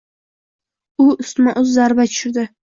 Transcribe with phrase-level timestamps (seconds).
[1.05, 2.51] U ustma-ust zarba tushirdi.